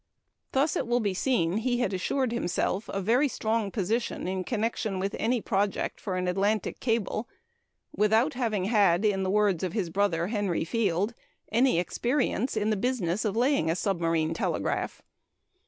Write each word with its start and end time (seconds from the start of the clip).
Thus 0.53 0.75
it 0.75 0.87
will 0.87 0.99
be 0.99 1.13
seen 1.13 1.57
he 1.57 1.77
had 1.77 1.93
assured 1.93 2.31
himself 2.31 2.89
a 2.89 3.01
very 3.03 3.27
strong 3.27 3.69
position 3.69 4.27
in 4.27 4.43
connection 4.43 4.97
with 4.97 5.15
any 5.19 5.41
project 5.41 6.01
for 6.01 6.15
an 6.17 6.27
Atlantic 6.27 6.79
cable 6.79 7.29
without 7.95 8.33
having 8.33 8.65
had 8.65 9.05
(in 9.05 9.21
the 9.21 9.29
words 9.29 9.63
of 9.63 9.73
his 9.73 9.91
brother, 9.91 10.25
Henry 10.29 10.65
Field) 10.65 11.13
"any 11.51 11.77
experience 11.77 12.57
in 12.57 12.71
the 12.71 12.75
business 12.77 13.25
of 13.25 13.37
laying 13.37 13.69
a 13.69 13.75
submarine 13.75 14.33
telegraph." 14.33 15.03